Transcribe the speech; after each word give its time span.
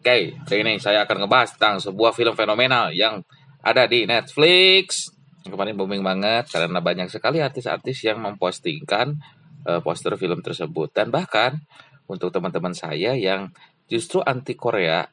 Oke, 0.00 0.36
kali 0.48 0.60
ini 0.64 0.80
saya 0.80 1.04
akan 1.04 1.24
ngebahas 1.24 1.56
tentang 1.56 1.76
sebuah 1.80 2.16
film 2.16 2.32
fenomenal 2.32 2.92
yang 2.92 3.20
ada 3.60 3.84
di 3.84 4.08
Netflix. 4.08 5.12
Kemarin 5.44 5.76
booming 5.76 6.00
banget 6.00 6.48
karena 6.48 6.80
banyak 6.80 7.12
sekali 7.12 7.44
artis-artis 7.44 8.00
yang 8.04 8.20
mempostingkan 8.24 9.20
uh, 9.68 9.80
poster 9.84 10.16
film 10.16 10.40
tersebut 10.40 10.88
dan 10.96 11.12
bahkan 11.12 11.60
untuk 12.08 12.32
teman-teman 12.32 12.72
saya 12.72 13.12
yang 13.12 13.52
justru 13.88 14.24
anti 14.24 14.56
Korea, 14.56 15.04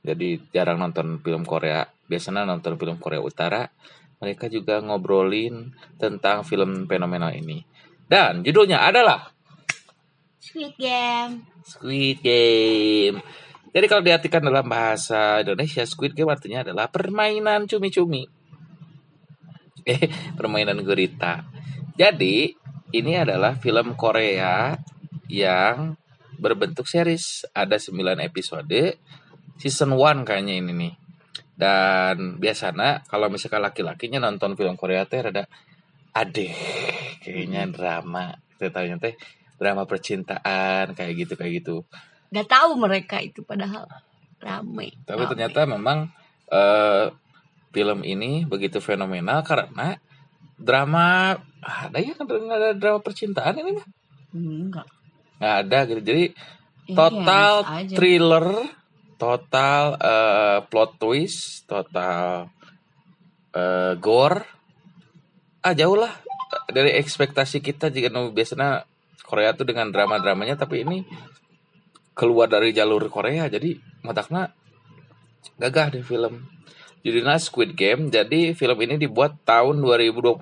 jadi 0.00 0.40
jarang 0.52 0.80
nonton 0.80 1.20
film 1.20 1.44
Korea, 1.44 1.84
biasanya 2.08 2.48
nonton 2.48 2.80
film 2.80 2.96
Korea 2.96 3.20
Utara, 3.20 3.68
mereka 4.20 4.48
juga 4.48 4.80
ngobrolin 4.80 5.76
tentang 6.00 6.40
film 6.44 6.88
fenomenal 6.88 7.36
ini. 7.36 7.75
Dan 8.06 8.46
judulnya 8.46 8.86
adalah 8.86 9.26
Squid 10.38 10.78
Game. 10.78 11.42
Squid 11.66 12.22
Game. 12.22 13.18
Jadi 13.74 13.86
kalau 13.92 14.00
diartikan 14.00 14.40
dalam 14.40 14.64
bahasa 14.64 15.44
Indonesia, 15.44 15.84
Squid 15.84 16.16
Game 16.16 16.32
artinya 16.32 16.64
adalah 16.64 16.88
permainan 16.88 17.68
cumi-cumi. 17.68 18.24
Eh, 19.86 20.10
permainan 20.34 20.82
gurita. 20.82 21.46
Jadi, 21.94 22.50
ini 22.90 23.12
adalah 23.14 23.54
film 23.54 23.94
Korea 23.94 24.74
yang 25.30 25.94
berbentuk 26.42 26.90
series. 26.90 27.46
Ada 27.54 27.78
9 27.78 28.18
episode. 28.18 28.98
Season 29.54 29.94
1 29.94 30.26
kayaknya 30.26 30.58
ini 30.58 30.72
nih. 30.74 30.94
Dan 31.54 32.42
biasanya 32.42 33.06
kalau 33.06 33.30
misalkan 33.30 33.62
laki-lakinya 33.62 34.26
nonton 34.26 34.58
film 34.58 34.74
Korea 34.74 35.06
teh 35.06 35.22
ada 35.22 35.46
ade 36.18 36.50
kayaknya 37.26 37.66
drama 37.66 38.24
ceritanya 38.54 38.96
teh 38.96 39.14
drama 39.56 39.82
percintaan 39.84 40.94
kayak 40.94 41.12
gitu 41.18 41.34
kayak 41.34 41.52
gitu 41.58 41.76
Gak 42.28 42.46
tahu 42.46 42.74
mereka 42.76 43.18
itu 43.18 43.42
padahal 43.42 43.86
ramai. 44.36 44.92
tapi 45.02 45.26
ternyata 45.26 45.64
memang 45.64 46.06
eh, 46.46 47.08
film 47.70 48.00
ini 48.00 48.44
begitu 48.44 48.78
fenomenal 48.78 49.40
karena 49.42 49.96
drama 50.56 51.36
ada 51.60 51.98
ya 51.98 52.14
kan 52.14 52.24
nggak 52.24 52.58
ada 52.58 52.70
drama 52.72 53.00
percintaan 53.00 53.56
ini 53.56 53.70
mah 53.72 53.86
enggak. 54.32 54.86
nggak 55.36 55.54
ada 55.62 55.78
gitu 55.84 56.00
jadi 56.02 56.24
Ini 56.86 56.94
total 56.94 57.52
aja. 57.66 57.94
thriller 57.94 58.46
total 59.16 59.82
eh, 59.96 60.58
plot 60.64 60.90
twist 60.96 61.64
total 61.64 62.48
eh, 63.50 63.92
gore 63.96 64.44
ah 65.60 65.72
jauh 65.72 65.96
lah 65.96 66.12
dari 66.70 66.94
ekspektasi 66.98 67.62
kita 67.62 67.90
jika 67.90 68.10
biasanya 68.30 68.86
Korea 69.26 69.52
tuh 69.54 69.66
dengan 69.66 69.90
drama-dramanya 69.90 70.54
tapi 70.54 70.86
ini 70.86 71.02
keluar 72.16 72.48
dari 72.48 72.70
jalur 72.72 73.10
Korea 73.10 73.50
jadi 73.50 73.76
matakna 74.06 74.54
gagah 75.58 75.94
deh 75.94 76.04
film. 76.04 76.46
Judulnya 77.06 77.38
Squid 77.38 77.78
Game 77.78 78.10
jadi 78.10 78.50
film 78.50 78.78
ini 78.82 78.98
dibuat 78.98 79.38
tahun 79.46 79.78
2021 79.78 80.34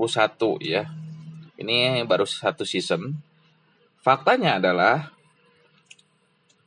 ya. 0.65 0.89
Ini 1.61 2.03
baru 2.09 2.25
satu 2.25 2.65
season. 2.65 3.21
Faktanya 4.01 4.57
adalah 4.57 5.13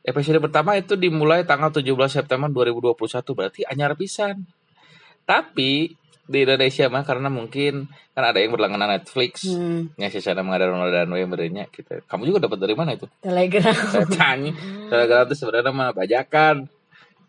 episode 0.06 0.38
pertama 0.38 0.78
itu 0.78 0.94
dimulai 0.94 1.44
tanggal 1.44 1.74
17 1.74 1.84
September 2.08 2.50
2021 2.50 2.94
berarti 3.34 3.62
anyar 3.66 3.98
pisan. 3.98 4.46
Tapi 5.26 5.98
di 6.28 6.44
Indonesia 6.44 6.92
mah 6.92 7.08
karena 7.08 7.32
mungkin 7.32 7.88
kan 8.12 8.24
ada 8.28 8.38
yang 8.44 8.52
berlangganan 8.52 9.00
Netflix 9.00 9.48
Hmm, 9.48 9.96
yang 9.96 10.12
sih 10.12 10.20
sana 10.20 10.44
mengadakan 10.44 10.84
Ramadan 10.84 11.08
we 11.16 11.24
berenya 11.24 11.64
kita 11.72 12.04
kamu 12.04 12.30
juga 12.36 12.52
dapat 12.52 12.60
dari 12.60 12.76
mana 12.76 13.00
itu? 13.00 13.08
Telegram. 13.24 13.76
saya 13.96 14.08
tanya. 14.08 14.52
Telegram 14.92 15.24
itu 15.24 15.36
sebenarnya 15.40 15.72
mah 15.72 15.92
bajakan 15.96 16.56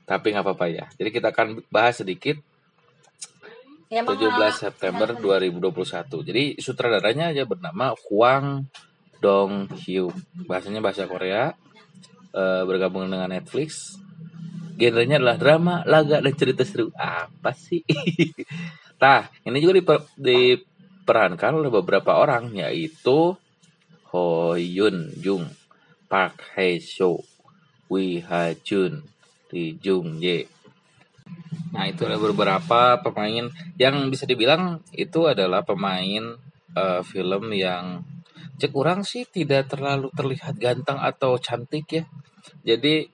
tapi 0.09 0.27
nggak 0.35 0.45
apa-apa 0.45 0.67
ya. 0.67 0.85
Jadi 0.99 1.09
kita 1.15 1.31
akan 1.31 1.63
bahas 1.71 2.03
sedikit. 2.03 2.37
Ya, 3.89 4.05
17 4.05 4.21
September 4.53 5.17
2021 5.17 5.73
jadi 6.21 6.61
sutradaranya 6.61 7.33
aja 7.33 7.49
bernama 7.49 7.97
Hwang 7.97 8.69
Dong 9.25 9.73
Hyuk 9.81 10.13
bahasanya 10.45 10.85
bahasa 10.85 11.09
Korea. 11.09 11.57
Eh, 12.29 12.63
bergabung 12.69 13.09
dengan 13.09 13.33
Netflix. 13.33 13.97
Genrenya 14.79 15.19
adalah 15.19 15.41
drama 15.41 15.75
laga 15.89 16.21
dan 16.23 16.35
cerita 16.37 16.63
seru. 16.63 16.93
Apa 16.95 17.51
sih 17.57 17.83
Nah, 18.99 19.31
ini 19.47 19.59
juga 19.63 19.79
diper- 19.79 20.11
diperankan 20.19 21.63
oleh 21.63 21.71
beberapa 21.71 22.19
orang 22.19 22.51
yaitu 22.51 23.39
Ho 24.11 24.57
Yun 24.59 25.15
Jung, 25.23 25.47
Park 26.11 26.59
Hae 26.59 26.83
Soo, 26.83 27.23
Wi 27.93 28.25
Ha 28.27 28.59
Jun, 28.59 29.07
Lee 29.55 29.79
Jung 29.79 30.19
Ye. 30.19 30.51
Nah, 31.77 31.85
itu 31.87 32.09
ada 32.09 32.19
beberapa 32.19 32.99
pemain 32.99 33.47
yang 33.79 33.97
bisa 34.11 34.25
dibilang 34.25 34.81
itu 34.97 35.29
adalah 35.29 35.63
pemain 35.63 36.35
eh, 36.75 37.03
film 37.05 37.53
yang 37.55 38.03
cek 38.59 38.75
orang 38.75 39.07
sih 39.07 39.23
tidak 39.29 39.71
terlalu 39.71 40.11
terlihat 40.17 40.59
ganteng 40.59 40.99
atau 40.99 41.39
cantik 41.39 41.87
ya. 41.93 42.05
Jadi 42.65 43.07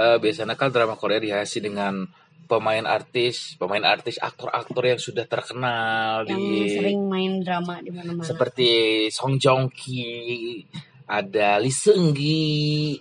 eh, 0.00 0.16
biasanya 0.22 0.56
kan 0.56 0.72
drama 0.72 0.96
Korea 0.96 1.20
dihiasi 1.20 1.60
dengan 1.60 2.06
pemain 2.50 2.82
artis, 2.82 3.54
pemain 3.54 3.86
artis, 3.86 4.18
aktor-aktor 4.18 4.82
yang 4.82 4.98
sudah 4.98 5.22
terkenal 5.30 6.26
yang 6.26 6.34
di 6.34 6.74
sering 6.74 7.06
main 7.06 7.38
drama 7.46 7.78
di 7.78 7.94
mana-mana. 7.94 8.26
seperti 8.26 9.06
Song 9.14 9.38
Joong 9.38 9.70
Ki, 9.70 10.66
ada 11.06 11.62
Lee 11.62 11.70
Seung 11.70 12.10
Gi, 12.10 12.98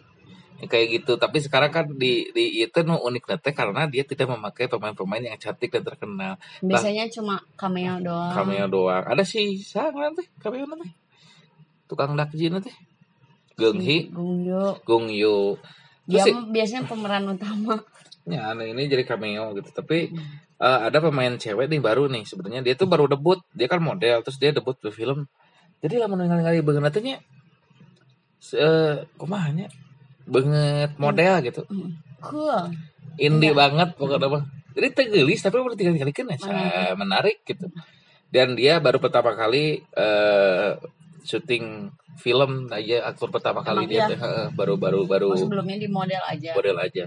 kayak 0.70 1.02
gitu. 1.02 1.18
Tapi 1.18 1.42
sekarang 1.42 1.74
kan 1.74 1.90
di 1.90 2.30
di 2.30 2.62
itu 2.62 2.80
nu 2.86 3.02
unik 3.02 3.26
nate 3.26 3.50
karena 3.58 3.90
dia 3.90 4.06
tidak 4.06 4.30
memakai 4.30 4.70
pemain-pemain 4.70 5.26
yang 5.26 5.42
cantik 5.42 5.74
dan 5.74 5.82
terkenal. 5.82 6.38
Biasanya 6.62 7.10
cuma 7.10 7.42
cameo 7.58 7.98
doang. 7.98 8.30
Cameo 8.30 8.70
doang. 8.70 9.02
Ada 9.02 9.26
si 9.26 9.58
siapa 9.58 9.98
nanti 9.98 10.30
cameo 10.38 10.70
nanti? 10.70 10.94
Tukang 11.90 12.14
dakji 12.14 12.54
nanti. 12.54 12.70
Geung 13.60 13.82
Hee, 13.82 14.08
Gung 14.14 14.46
Yo. 14.46 14.78
Gung 14.86 15.10
Yoo. 15.10 15.60
Dia 16.08 16.24
biasanya 16.32 16.88
pemeran 16.88 17.28
utama. 17.28 17.82
Ya, 18.28 18.52
nah 18.52 18.66
ini 18.66 18.90
jadi 18.90 19.04
cameo 19.08 19.56
gitu. 19.56 19.70
Tapi 19.72 20.12
eh, 20.60 20.80
ada 20.88 20.98
pemain 21.00 21.34
cewek 21.40 21.72
nih 21.72 21.80
baru 21.80 22.12
nih 22.12 22.28
sebenarnya 22.28 22.62
dia 22.66 22.76
tuh 22.76 22.90
baru 22.90 23.08
debut. 23.08 23.40
Dia 23.56 23.72
kan 23.72 23.80
model 23.80 24.20
terus 24.26 24.36
dia 24.42 24.52
debut 24.52 24.76
di 24.80 24.92
film. 24.92 25.28
Jadi 25.80 25.96
lama 25.96 26.20
ningali 26.20 26.60
banget 26.60 26.92
tanya 27.00 27.16
eh 28.56 28.96
kumahanya 29.20 29.68
banget 30.28 30.92
model 31.00 31.34
gitu. 31.44 31.62
Cool. 32.24 32.72
Indie 33.20 33.52
Iya. 33.52 33.58
banget 33.58 33.90
pokoknya 34.00 34.28
mah. 34.32 34.44
Jadi 34.76 34.88
tegelis 34.96 35.40
tapi 35.44 35.60
udah 35.60 35.76
tinggal 35.76 35.96
kali 35.98 36.12
kan 36.16 36.28
Menarik. 36.30 36.96
menarik 36.96 37.38
gitu. 37.44 37.68
Dan 38.30 38.54
dia 38.56 38.78
baru 38.80 39.02
pertama 39.02 39.34
kali 39.36 39.82
eh 39.98 40.72
syuting 41.26 41.92
film 42.20 42.68
aja 42.72 43.08
aktor 43.12 43.28
pertama 43.32 43.60
kali 43.64 43.88
Emang 43.88 43.92
dia 43.92 44.00
iya? 44.00 44.08
teh, 44.12 44.20
heeh, 44.20 44.48
baru 44.56 44.76
baru 44.80 45.04
baru 45.08 45.36
Oh, 45.36 45.40
sebelumnya 45.40 45.76
di 45.80 45.88
model 45.88 46.20
aja. 46.24 46.52
model 46.56 46.78
aja. 46.80 47.06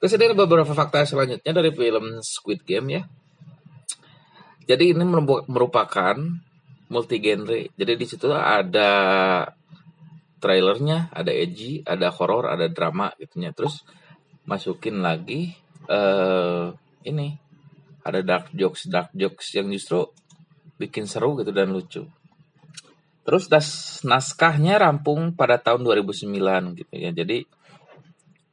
Terus 0.00 0.16
ada 0.16 0.32
beberapa 0.32 0.72
fakta 0.72 1.04
selanjutnya 1.04 1.52
dari 1.52 1.70
film 1.76 2.24
Squid 2.24 2.64
Game 2.64 2.88
ya. 2.88 3.02
Jadi 4.64 4.96
ini 4.96 5.04
merupakan 5.44 6.16
multi 6.88 7.16
genre. 7.20 7.68
Jadi 7.76 7.92
di 8.00 8.06
situ 8.08 8.32
ada 8.32 8.90
trailernya, 10.40 11.12
ada 11.12 11.30
edgy, 11.30 11.84
ada 11.84 12.08
horor, 12.08 12.48
ada 12.48 12.72
drama 12.72 13.12
gitunya. 13.20 13.52
Terus 13.52 13.84
masukin 14.48 15.04
lagi 15.04 15.52
eh 15.84 16.66
ini 17.04 17.36
ada 18.00 18.24
dark 18.24 18.56
jokes, 18.56 18.88
dark 18.88 19.12
jokes 19.12 19.52
yang 19.52 19.68
justru 19.68 20.08
bikin 20.80 21.04
seru 21.04 21.36
gitu 21.36 21.52
dan 21.52 21.76
lucu. 21.76 22.08
Terus 23.20 23.52
das, 23.52 24.00
naskahnya 24.00 24.80
rampung 24.80 25.36
pada 25.36 25.60
tahun 25.60 25.84
2009 25.84 26.80
gitu 26.80 26.94
ya. 26.96 27.12
Jadi 27.12 27.44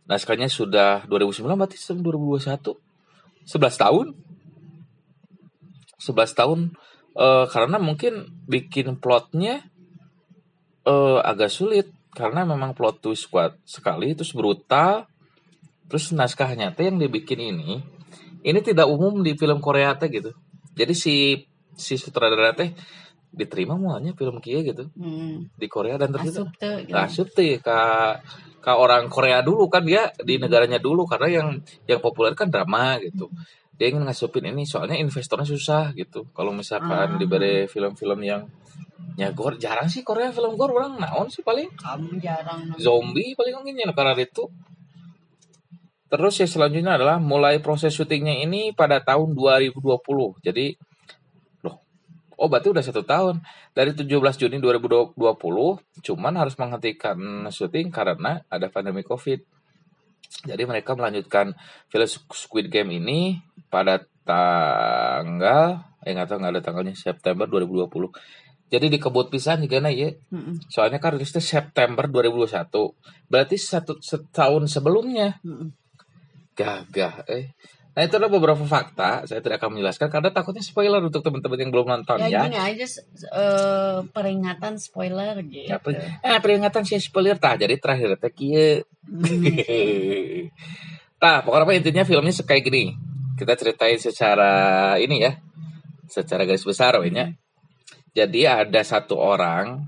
naskahnya 0.08 0.48
sudah 0.48 1.04
2009 1.12 1.44
berarti 1.56 1.78
sebelum 1.78 2.24
2021 2.40 2.88
11 3.48 3.84
tahun? 3.84 4.08
11 6.00 6.40
tahun 6.40 6.60
eh, 7.16 7.46
karena 7.48 7.78
mungkin 7.80 8.28
bikin 8.48 9.00
plotnya 9.00 9.64
eh, 10.84 11.20
agak 11.24 11.52
sulit. 11.52 11.92
Karena 12.18 12.50
memang 12.50 12.74
plot 12.74 13.06
twist 13.06 13.30
kuat 13.30 13.62
sekali 13.62 14.18
terus 14.18 14.34
brutal. 14.34 15.06
Terus 15.86 16.12
naskahnya 16.12 16.74
teh 16.74 16.90
yang 16.90 16.98
dibikin 16.98 17.40
ini 17.40 17.80
ini 18.44 18.60
tidak 18.64 18.88
umum 18.90 19.22
di 19.22 19.38
film 19.38 19.62
Korea 19.62 19.94
teh 19.96 20.10
gitu. 20.10 20.34
Jadi 20.74 20.94
si 20.98 21.16
si 21.78 21.94
sutradara 21.96 22.58
teh 22.58 22.74
diterima 23.38 23.78
mulanya 23.78 24.12
film 24.12 24.42
kia 24.42 24.66
gitu 24.66 24.90
Hmm. 24.98 25.46
di 25.54 25.68
Korea 25.70 25.96
dan 25.96 26.10
ternyata 26.10 26.50
gitu. 26.82 26.92
asup 26.92 27.28
teh 27.32 27.62
ka 27.62 28.18
ka 28.58 28.74
orang 28.76 29.06
Korea 29.08 29.40
dulu 29.40 29.70
kan 29.70 29.86
dia 29.86 30.10
di 30.18 30.36
negaranya 30.36 30.82
dulu 30.82 31.06
karena 31.06 31.30
yang 31.30 31.48
yang 31.86 32.02
populer 32.02 32.34
kan 32.34 32.50
drama 32.50 32.98
gitu 32.98 33.30
dia 33.78 33.94
ingin 33.94 34.04
ngasupin 34.04 34.50
ini 34.50 34.66
soalnya 34.66 34.98
investornya 34.98 35.46
susah 35.46 35.94
gitu 35.94 36.26
kalau 36.34 36.50
misalkan 36.52 37.14
Ah. 37.14 37.16
diberi 37.16 37.64
film-film 37.66 38.20
yang 38.22 38.44
Ya 39.18 39.34
gore 39.34 39.58
jarang 39.58 39.90
sih 39.90 40.06
Korea 40.06 40.30
film 40.30 40.54
gore 40.54 40.74
orang 40.74 40.98
naon 40.98 41.26
sih 41.30 41.42
paling 41.42 41.70
Kamu 41.74 42.22
jarang 42.22 42.70
zombie 42.78 43.34
paling 43.34 43.54
mungkin 43.58 43.74
ya 43.78 43.90
karena 43.90 44.14
itu. 44.14 44.46
Terus 46.08 46.38
ya 46.38 46.48
selanjutnya 46.48 46.96
adalah 46.96 47.18
mulai 47.18 47.58
proses 47.58 47.92
syutingnya 47.92 48.38
ini 48.38 48.72
pada 48.72 49.02
tahun 49.02 49.34
2020. 49.34 50.38
Jadi 50.40 50.78
oh 52.38 52.48
berarti 52.48 52.70
udah 52.70 52.86
satu 52.86 53.02
tahun 53.04 53.42
dari 53.74 53.98
17 53.98 54.08
Juni 54.38 54.58
2020. 54.62 55.18
Cuman 56.06 56.34
harus 56.38 56.56
menghentikan 56.56 57.50
syuting 57.50 57.90
karena 57.90 58.46
ada 58.48 58.70
pandemi 58.70 59.02
COVID. 59.02 59.42
Jadi 60.46 60.64
mereka 60.70 60.94
melanjutkan 60.94 61.58
film 61.90 62.08
Squid 62.08 62.70
Game 62.70 62.94
ini 62.94 63.42
pada 63.68 64.06
tanggal 64.28 65.88
eh 66.04 66.16
nggak 66.16 66.28
tahu 66.30 66.38
nggak 66.40 66.54
ada 66.56 66.64
tanggalnya 66.64 66.96
September 66.96 67.50
2020. 67.50 68.14
Jadi 68.68 68.86
dikebut 68.92 69.32
pisan 69.32 69.64
juga 69.64 69.80
nah 69.80 69.92
ya. 69.92 70.12
Soalnya 70.68 71.00
kan 71.00 71.16
rilisnya 71.16 71.40
September 71.40 72.06
2021. 72.06 73.32
Berarti 73.32 73.56
satu 73.56 73.96
setahun 74.04 74.68
sebelumnya. 74.68 75.40
Gagah 76.54 77.24
eh. 77.32 77.56
Nah 77.98 78.06
itu 78.06 78.14
adalah 78.14 78.30
beberapa 78.30 78.62
fakta. 78.62 79.26
Saya 79.26 79.42
tidak 79.42 79.58
akan 79.58 79.74
menjelaskan 79.74 80.14
karena 80.14 80.30
takutnya 80.30 80.62
spoiler 80.62 81.02
untuk 81.02 81.26
teman-teman 81.26 81.58
yang 81.58 81.74
belum 81.74 81.88
nonton 81.90 82.22
Ya, 82.22 82.30
ya. 82.30 82.42
gini 82.46 82.54
aja 82.62 82.86
eh, 83.34 83.98
peringatan 84.14 84.78
spoiler 84.78 85.34
gitu. 85.42 85.66
Ya, 85.66 85.82
per- 85.82 85.98
eh, 86.22 86.38
peringatan 86.38 86.86
sih 86.86 87.02
spoiler 87.02 87.42
tah. 87.42 87.58
Jadi 87.58 87.74
terakhir 87.82 88.22
teh 88.22 88.30
kieu. 88.30 88.86
Hmm. 89.10 90.54
Nah, 91.18 91.42
pokoknya 91.42 91.82
intinya 91.82 92.06
filmnya 92.06 92.30
kayak 92.30 92.70
gini. 92.70 92.94
Kita 93.34 93.58
ceritain 93.58 93.98
secara 93.98 94.94
ini 95.02 95.26
ya. 95.26 95.34
Secara 96.06 96.46
garis 96.46 96.62
besar 96.62 96.94
we 97.02 97.10
nya. 97.10 97.34
Jadi 98.14 98.46
ada 98.46 98.86
satu 98.86 99.18
orang 99.18 99.82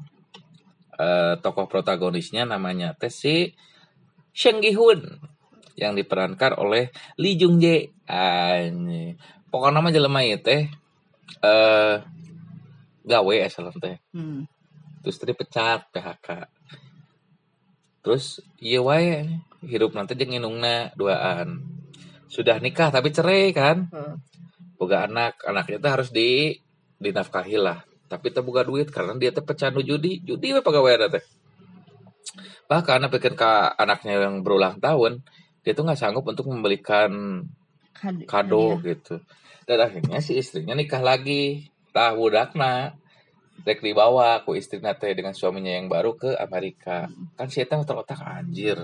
eh, 0.97 1.37
tokoh 1.37 1.69
protagonisnya 1.69 2.49
namanya 2.49 2.97
teh 2.97 3.13
si 3.13 3.53
Sheng 4.33 4.65
Gi 4.65 4.73
Hun 4.73 5.05
yang 5.79 5.95
diperankan 5.95 6.59
oleh 6.59 6.91
Lee 7.15 7.39
Jung 7.39 7.63
Jae. 7.63 7.89
Pokoknya 9.49 9.81
nama 9.81 9.89
jelema 9.89 10.21
ieu 10.21 10.37
teh 10.37 10.69
eh 11.41 11.95
gawe 13.07 13.35
asal 13.41 13.71
teh. 13.79 13.97
Hmm. 14.13 14.45
terus 14.99 15.15
tadi 15.15 15.31
pecat 15.31 15.87
PHK 15.95 16.27
terus 18.03 18.43
iya 18.59 18.83
wae 18.83 19.31
hidup 19.63 19.95
nanti 19.95 20.15
jeung 20.15 20.35
indungna 20.35 20.91
duaan. 20.95 21.63
Sudah 22.29 22.61
nikah 22.61 22.93
tapi 22.93 23.09
cerai 23.11 23.51
kan? 23.51 23.89
Eh, 23.91 24.15
boga 24.79 25.09
anak 25.09 25.41
anaknya 25.43 25.81
itu 25.81 25.89
harus 25.89 26.09
di 26.13 26.55
dinafkahi 27.01 27.57
lah. 27.59 27.83
Tapi 28.07 28.31
teu 28.31 28.45
boga 28.45 28.63
duit 28.63 28.87
karena 28.93 29.17
dia 29.19 29.33
teh 29.35 29.43
pecandu 29.43 29.83
judi. 29.83 30.21
Judi 30.23 30.55
we 30.55 30.61
pegawai 30.63 31.09
teh. 31.11 31.23
Bahkan 32.69 33.09
bikin 33.09 33.33
ke 33.33 33.51
anaknya 33.75 34.29
yang 34.29 34.45
berulang 34.45 34.77
tahun 34.77 35.25
dia 35.61 35.71
tuh 35.75 35.83
nggak 35.85 35.99
sanggup 35.99 36.23
untuk 36.23 36.47
membelikan 36.47 37.43
had- 37.95 38.25
kado 38.25 38.79
hadiah. 38.79 38.95
gitu. 38.95 39.15
Dan 39.67 39.77
akhirnya 39.85 40.19
si 40.23 40.39
istrinya 40.39 40.73
nikah 40.73 41.03
lagi. 41.03 41.69
Tah 41.93 42.13
budakna. 42.13 42.95
Rek 43.59 43.83
dibawa 43.83 44.39
ku 44.47 44.55
istri 44.55 44.79
teh 44.79 45.11
dengan 45.13 45.35
suaminya 45.35 45.69
yang 45.75 45.91
baru 45.91 46.15
ke 46.15 46.31
Amerika. 46.39 47.11
Kan 47.35 47.51
si 47.51 47.59
eta 47.59 47.75
otak-otak 47.75 48.23
anjir. 48.23 48.79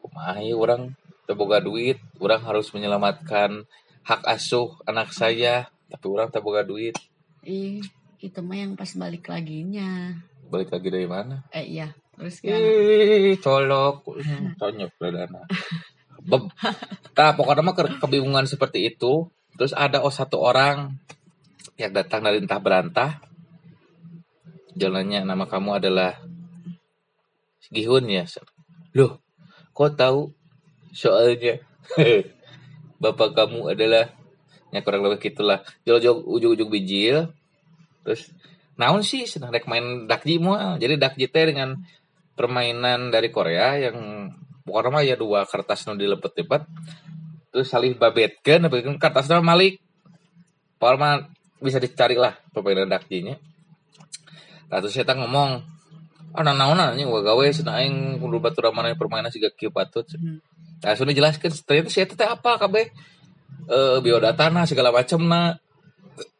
Kumaha 0.00 0.40
ieu 0.42 0.58
urang? 0.58 0.96
Teu 1.28 1.36
boga 1.36 1.60
duit. 1.62 2.00
Urang 2.18 2.42
harus 2.42 2.72
menyelamatkan 2.72 3.68
hak 4.02 4.22
asuh 4.26 4.74
anak 4.88 5.12
saya. 5.12 5.68
Tapi 5.92 6.04
urang 6.08 6.32
teu 6.32 6.40
boga 6.42 6.64
duit. 6.64 6.96
Ih, 7.44 7.84
itu 8.18 8.38
mah 8.40 8.58
yang 8.58 8.74
pas 8.74 8.90
balik 8.96 9.28
laginya. 9.28 10.18
balik 10.48 10.68
lagi 10.68 10.88
dari 10.92 11.08
mana? 11.08 11.44
Eh 11.48 11.64
iya, 11.64 11.96
terus 12.16 12.36
kan. 12.40 12.58
Ih, 12.58 13.36
colok 13.40 14.06
conyok 14.60 14.92
Beb. 16.22 16.42
Nah, 17.18 17.32
pokoknya 17.34 17.62
mah 17.66 17.74
ke- 17.74 17.98
kebingungan 17.98 18.46
seperti 18.46 18.94
itu. 18.94 19.26
Terus 19.58 19.74
ada 19.74 20.00
oh 20.06 20.14
satu 20.14 20.38
orang 20.38 20.96
yang 21.76 21.90
datang 21.90 22.22
dari 22.22 22.38
entah 22.38 22.62
berantah. 22.62 23.18
Jalannya 24.78 25.26
nama 25.26 25.44
kamu 25.44 25.82
adalah 25.82 26.16
Gihun 27.72 28.04
ya. 28.06 28.28
Loh, 28.92 29.24
kok 29.72 29.96
tahu? 29.96 30.30
Soalnya 30.92 31.64
bapak 33.02 33.32
kamu 33.32 33.72
adalah 33.72 34.12
ya 34.68 34.80
kurang 34.84 35.08
lebih 35.08 35.32
gitulah. 35.32 35.64
Jauh-jauh 35.88 36.20
ujung-ujung 36.28 36.68
bijil. 36.68 37.32
Terus 38.04 38.30
naon 38.76 39.00
sih 39.00 39.24
senang 39.24 39.52
rek 39.52 39.64
main 39.64 40.04
dakji 40.04 40.36
moal. 40.36 40.76
Jadi 40.76 41.00
dakji 41.00 41.26
teh 41.32 41.44
dengan 41.48 41.80
permainan 42.32 43.12
dari 43.12 43.28
Korea 43.28 43.76
yang 43.76 44.28
mah 44.66 45.02
ya 45.04 45.18
dua 45.18 45.44
kertas 45.44 45.84
nu 45.90 45.98
dilepet-lepet 45.98 46.62
terus 47.52 47.68
salih 47.68 47.98
babetkeun 47.98 48.64
babetkeun 48.70 48.96
kertasnya 48.96 49.42
malik. 49.44 49.82
Mah 50.82 51.30
bisa 51.62 51.78
dicari 51.78 52.18
lah 52.18 52.34
permainan 52.50 52.90
dakjinya 52.90 53.38
nah, 54.66 54.82
terus 54.82 54.98
saya 54.98 55.14
ngomong 55.14 55.62
ah 56.32 56.40
nah 56.40 56.56
naon 56.56 56.80
anjing 56.80 57.12
gua 57.12 57.20
gawe 57.20 57.44
cenah 57.52 57.84
aing 57.84 58.16
kudu 58.16 58.40
batur 58.40 58.72
mana 58.72 58.96
permainan 58.96 59.28
siga 59.28 59.52
kieu 59.52 59.68
patut. 59.68 60.08
Hmm. 60.16 60.40
nah 60.80 60.96
sudah 60.96 61.12
jelaskan 61.12 61.52
ternyata 61.52 61.92
saya 61.92 62.08
teh 62.08 62.24
apa 62.24 62.56
kabeh? 62.56 62.88
Eh 63.68 63.98
biodata 64.00 64.48
nah 64.48 64.64
segala 64.64 64.88
macam 64.88 65.20
na 65.28 65.60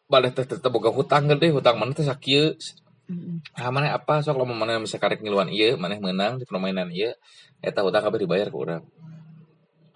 balik 0.08 0.32
teh 0.32 0.48
tetep 0.48 0.72
boga 0.72 0.88
hutang 0.88 1.28
gede 1.28 1.52
hutang 1.52 1.76
mana 1.76 1.92
teh 1.92 2.08
sakieu. 2.08 2.56
Mm-mm. 2.56 2.81
Ah 3.59 3.70
mana 3.73 3.94
apa? 3.94 4.20
Sok 4.20 4.41
lamun 4.41 4.56
mana 4.56 4.81
bisa 4.81 4.97
karek 4.97 5.20
ngiluan 5.20 5.49
iya 5.53 5.75
mana 5.76 5.99
menang 5.99 6.41
di 6.41 6.44
permainan 6.44 6.88
iya 6.93 7.14
eta 7.62 7.85
hutang 7.85 8.03
kabeh 8.05 8.25
dibayar 8.25 8.49
ke 8.49 8.56
urang. 8.56 8.85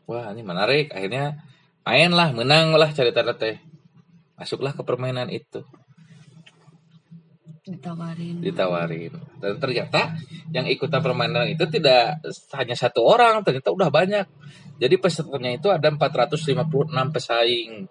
Wah 0.07 0.31
ini 0.31 0.47
menarik. 0.47 0.95
Akhirnya 0.95 1.41
main 1.83 2.13
lah 2.15 2.31
menang 2.31 2.75
lah 2.75 2.91
cerita 2.95 3.27
teh. 3.35 3.59
Masuklah 4.39 4.77
ke 4.77 4.83
permainan 4.87 5.33
itu. 5.33 5.65
Ditawarin. 7.67 8.39
ditawarin. 8.39 9.11
Dan 9.43 9.59
ternyata 9.59 10.15
yang 10.55 10.71
ikutan 10.71 11.03
permainan 11.03 11.51
itu 11.51 11.67
tidak 11.67 12.23
hanya 12.55 12.79
satu 12.79 13.03
orang 13.03 13.43
ternyata 13.43 13.75
udah 13.75 13.91
banyak. 13.91 14.23
Jadi 14.79 14.95
pesertanya 15.03 15.59
itu 15.59 15.67
ada 15.75 15.91
456 15.91 16.55
pesaing. 17.11 17.91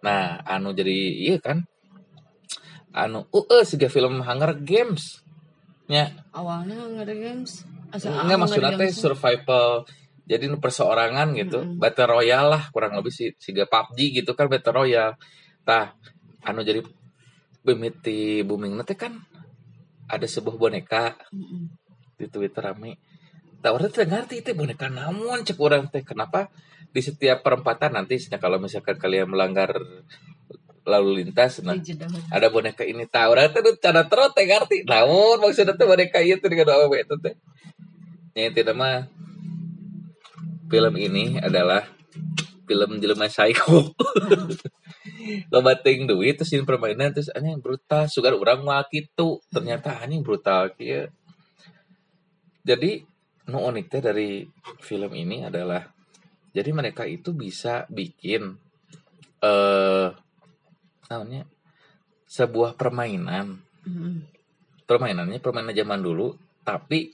Nah 0.00 0.40
anu 0.48 0.72
jadi 0.72 0.96
iya 1.28 1.36
kan 1.36 1.68
anu 2.94 3.26
uh 3.34 3.64
siga 3.66 3.90
film 3.90 4.22
Hunger 4.22 4.54
Games. 4.62 5.20
Nya. 5.90 6.14
Awalnya 6.30 6.78
Hunger 6.86 7.10
Games. 7.10 7.66
Asa 7.90 8.22
Enggak 8.22 8.38
maksudnya 8.46 8.78
teh 8.78 8.90
survival. 8.94 9.84
Jadi 10.24 10.48
nu 10.48 10.56
perseorangan 10.56 11.36
gitu. 11.36 11.60
Mm-mm. 11.60 11.76
battle 11.76 12.16
royale 12.16 12.48
lah 12.48 12.62
kurang 12.72 12.96
lebih 12.96 13.12
si 13.12 13.34
siga 13.36 13.68
PUBG 13.68 14.24
gitu 14.24 14.32
kan 14.32 14.46
battle 14.48 14.86
royale. 14.86 15.18
Tah 15.66 15.92
anu 16.46 16.62
jadi 16.62 16.80
bemiti 17.60 18.40
booming 18.46 18.78
nanti 18.78 18.94
kan 18.94 19.18
ada 20.08 20.24
sebuah 20.24 20.56
boneka 20.56 21.18
Mm-mm. 21.34 21.68
di 22.16 22.26
Twitter 22.30 22.62
rame. 22.62 22.96
Tak 23.60 23.72
orang 23.72 23.90
teh 23.90 24.06
ngerti 24.06 24.34
itu 24.40 24.50
boneka 24.54 24.88
namun 24.88 25.42
cek 25.44 25.58
orang 25.60 25.90
teh 25.90 26.04
kenapa 26.04 26.48
di 26.94 27.00
setiap 27.02 27.42
perempatan 27.42 27.96
nanti 27.98 28.20
kalau 28.38 28.62
misalkan 28.62 28.94
kalian 29.00 29.26
melanggar 29.26 29.74
lalu 30.84 31.24
lintas. 31.24 31.64
Nah 31.64 31.76
ada 32.30 32.46
boneka 32.52 32.84
ini. 32.84 33.08
Tahu 33.08 33.32
teh 33.34 33.60
nu 33.64 33.72
cara 33.80 34.02
terus 34.04 34.30
teh 34.36 34.44
ngerti? 34.44 34.84
Namun 34.86 35.40
maksudnya 35.40 35.74
teh 35.74 35.88
boneka 35.88 36.20
itu 36.20 36.44
dengan 36.46 36.76
awewe 36.76 37.02
itu 37.02 37.14
teh 37.20 37.34
yang 38.36 38.54
tidak 38.54 38.76
mah. 38.76 39.08
Film 40.64 40.94
ini 40.96 41.38
adalah 41.38 41.86
film 42.64 42.98
jelema 42.98 43.28
psycho. 43.28 43.94
Loba 45.52 45.76
ting 45.78 46.08
duit 46.08 46.40
terus 46.40 46.50
ini 46.56 46.64
permainan 46.66 47.12
terus 47.12 47.30
anjing 47.30 47.60
brutal. 47.60 48.08
Sugar 48.08 48.32
orang 48.34 48.64
mah 48.64 48.86
gitu. 48.88 49.42
Ternyata 49.52 50.02
anjing 50.02 50.24
brutal 50.24 50.72
kieu 50.74 51.08
jadi 52.64 53.04
nu 53.52 53.60
unik 53.60 53.86
teh 53.92 54.00
dari 54.00 54.48
film 54.80 55.12
ini 55.12 55.44
adalah 55.44 55.84
jadi 56.56 56.72
mereka 56.72 57.04
itu 57.04 57.36
bisa 57.36 57.84
bikin 57.92 58.56
eh 59.44 60.08
namanya 61.08 61.44
sebuah 62.28 62.74
permainan. 62.74 63.60
Mm-mm. 63.84 64.32
permainannya 64.88 65.44
permainan 65.44 65.76
zaman 65.76 66.00
dulu 66.00 66.40
tapi 66.64 67.12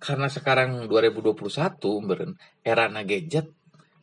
karena 0.00 0.32
sekarang 0.32 0.88
2021 0.88 1.76
beren 2.06 2.32
era 2.64 2.88
na 2.88 3.04
gadget 3.04 3.52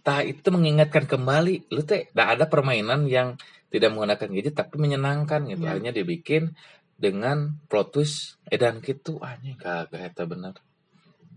tah 0.06 0.22
itu 0.22 0.54
mengingatkan 0.54 1.10
kembali. 1.10 1.74
Lu 1.74 1.82
teh 1.82 2.14
dah 2.14 2.38
ada 2.38 2.46
permainan 2.46 3.10
yang 3.10 3.42
tidak 3.74 3.90
menggunakan 3.96 4.30
gadget 4.30 4.54
tapi 4.54 4.78
menyenangkan 4.78 5.50
gitu. 5.50 5.66
Akhirnya 5.66 5.96
dibikin 5.96 6.54
dengan 6.94 7.58
plot 7.66 7.98
twist 7.98 8.38
edan 8.48 8.86
gitu. 8.86 9.18
Anjing 9.18 9.58
kagak 9.58 10.14
eta 10.14 10.30
bener. 10.30 10.54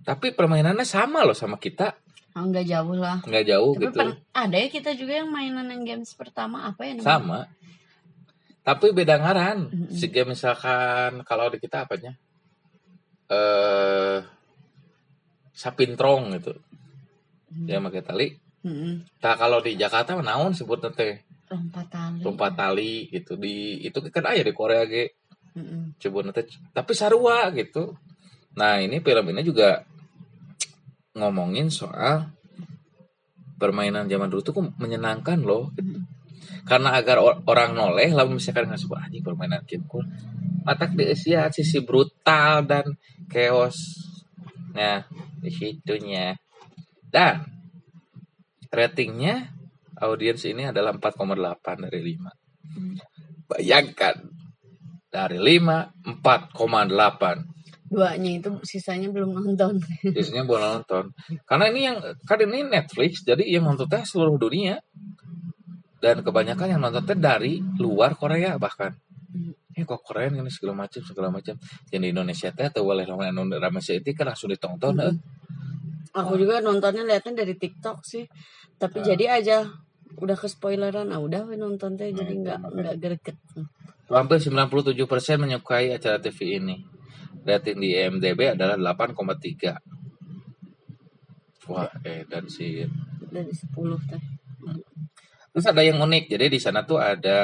Tapi 0.04 0.36
permainannya 0.36 0.84
sama 0.84 1.24
loh 1.24 1.34
sama 1.34 1.56
kita 1.56 1.96
Enggak 2.44 2.66
jauh 2.68 2.94
lah. 2.94 3.18
nggak 3.24 3.44
jauh 3.48 3.72
Tapi 3.74 3.82
gitu 3.88 3.98
ada 4.34 4.56
ya 4.56 4.68
kita 4.70 4.90
juga 4.94 5.12
yang 5.24 5.28
mainan 5.32 5.66
yang 5.70 5.82
games 5.82 6.14
pertama 6.14 6.68
apa 6.70 6.86
ya 6.86 6.92
namanya? 6.94 7.06
sama 7.06 7.40
Tapi 8.62 8.86
beda 8.92 9.16
ngaran. 9.16 9.72
Mm-mm. 9.72 9.96
Jika 9.96 10.28
misalkan 10.28 11.24
kalau 11.24 11.48
di 11.48 11.56
kita 11.56 11.88
apanya? 11.88 12.12
Eh 13.32 14.20
sapintrong 15.56 16.36
gitu. 16.36 16.52
Dia 17.64 17.80
pakai 17.80 18.04
tali. 18.04 18.28
Mm-mm. 18.60 19.08
Nah, 19.24 19.34
kalau 19.40 19.64
di 19.64 19.72
Jakarta 19.80 20.20
naon 20.20 20.52
sebut 20.52 20.84
teh 20.92 21.24
lompat 21.48 21.86
tali 21.88 22.20
lompat 22.20 22.52
tali 22.52 22.94
gitu 23.08 23.40
di 23.40 23.80
itu 23.80 23.98
kan 24.12 24.24
aya 24.28 24.44
di 24.44 24.52
Korea 24.52 24.84
ge 24.84 25.16
Mm-mm. 25.56 25.96
coba 25.96 26.28
nanti 26.28 26.44
tapi 26.76 26.92
sarua 26.92 27.48
gitu 27.56 27.96
nah 28.52 28.76
ini 28.78 29.00
film 29.00 29.32
ini 29.32 29.40
juga 29.40 29.82
ngomongin 31.18 31.68
soal 31.68 32.30
permainan 33.58 34.06
zaman 34.06 34.30
dulu 34.30 34.40
tuh 34.42 34.54
kok 34.54 34.66
menyenangkan 34.78 35.42
loh. 35.42 35.74
Karena 36.64 36.94
agar 36.94 37.18
or- 37.18 37.42
orang 37.50 37.74
noleh 37.74 38.14
lalu 38.14 38.38
misalkan 38.38 38.70
nggak 38.70 38.80
suka 38.80 39.02
anjing 39.02 39.24
permainan 39.24 39.64
game 39.66 39.84
cool 39.90 40.04
matak 40.68 40.92
di 40.92 41.08
Asia 41.08 41.48
sisi 41.48 41.80
brutal 41.80 42.62
dan 42.68 42.86
chaos. 43.26 43.76
Nah 44.76 45.02
di 45.40 45.50
situnya. 45.50 46.36
Dan 47.08 47.40
ratingnya 48.68 49.48
audiens 49.96 50.44
ini 50.44 50.68
adalah 50.68 50.92
4,8 50.92 51.88
dari 51.88 52.00
5 52.04 52.30
Hmm. 52.68 53.00
bayangkan 53.48 54.28
dari 55.08 55.40
5 55.40 55.88
4,8 56.04 57.47
duanya 57.88 58.30
itu 58.36 58.50
sisanya 58.62 59.08
belum 59.08 59.32
nonton. 59.32 59.80
Biasanya 60.16 60.44
buat 60.44 60.60
nonton. 60.60 61.16
Karena 61.48 61.64
ini 61.72 61.80
yang 61.88 61.96
kan 62.28 62.38
ini 62.44 62.68
Netflix 62.68 63.24
jadi 63.24 63.40
yang 63.42 63.64
nonton 63.64 63.88
teh 63.88 64.04
seluruh 64.04 64.36
dunia. 64.36 64.78
Dan 65.98 66.22
kebanyakan 66.22 66.78
yang 66.78 66.80
nonton 66.84 67.02
teh 67.08 67.18
dari 67.18 67.58
luar 67.80 68.14
Korea 68.14 68.60
bahkan. 68.60 68.94
Hmm. 69.28 69.52
eh 69.76 69.84
kok 69.84 70.00
keren 70.08 70.40
ini 70.40 70.50
segala 70.52 70.84
macam 70.84 71.00
segala 71.00 71.28
macam. 71.32 71.56
Yang 71.88 72.00
di 72.04 72.08
Indonesia 72.12 72.48
teh 72.52 72.66
atau 72.68 72.84
boleh 72.84 73.08
ramai 73.08 73.32
ramai 73.32 73.80
itu 73.80 74.10
kan 74.12 74.32
langsung 74.32 74.52
ditonton 74.52 74.94
eh. 75.00 75.14
aku 76.16 76.40
juga 76.40 76.58
nontonnya 76.64 77.04
liatnya 77.04 77.44
dari 77.44 77.56
TikTok 77.56 78.04
sih. 78.04 78.24
Tapi 78.76 79.00
Ah. 79.00 79.04
jadi 79.12 79.24
aja 79.40 79.58
udah 80.18 80.36
ke 80.36 80.48
spoileran 80.50 81.12
ah 81.12 81.20
udah 81.20 81.48
we 81.48 81.56
nonton 81.56 81.96
teh. 81.96 82.12
Jadi 82.12 82.36
itu 82.36 82.44
nggak 82.44 82.58
nggak 82.68 82.94
greget. 83.00 83.36
Hampir 84.08 84.40
97% 84.40 84.96
menyukai 85.36 85.92
acara 85.92 86.16
TV 86.16 86.56
ini 86.56 86.97
rating 87.44 87.78
di 87.80 87.94
IMDb 87.96 88.52
adalah 88.54 88.76
8,3 88.76 89.76
wah 91.68 91.90
eh 92.04 92.24
dan 92.28 92.48
si 92.48 92.82
dari 93.28 93.52
10 93.52 94.08
teh 94.08 94.22
Terus 95.48 95.74
ada 95.74 95.82
yang 95.82 95.98
unik, 95.98 96.30
jadi 96.30 96.46
di 96.52 96.60
sana 96.60 96.84
tuh 96.86 97.02
ada 97.02 97.38